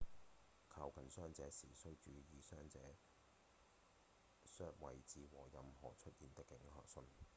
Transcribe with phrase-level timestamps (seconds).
[0.67, 2.79] 靠近傷者時須注意傷者
[4.79, 7.03] 位置和任何出現的警訊